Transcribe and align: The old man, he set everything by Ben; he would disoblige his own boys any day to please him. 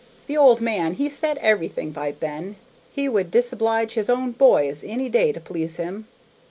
The 0.25 0.35
old 0.35 0.61
man, 0.61 0.93
he 0.95 1.11
set 1.11 1.37
everything 1.37 1.91
by 1.91 2.11
Ben; 2.11 2.55
he 2.91 3.07
would 3.07 3.29
disoblige 3.29 3.93
his 3.93 4.09
own 4.09 4.31
boys 4.31 4.83
any 4.83 5.09
day 5.09 5.31
to 5.31 5.39
please 5.39 5.75
him. 5.75 6.07